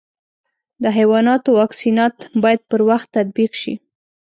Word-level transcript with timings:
د 0.83 0.85
حیواناتو 0.97 1.49
واکسینات 1.59 2.15
باید 2.43 2.61
پر 2.69 2.81
وخت 2.89 3.07
تطبیق 3.17 3.51
شي. 3.61 3.73